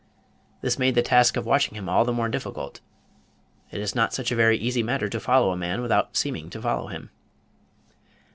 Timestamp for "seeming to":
6.17-6.61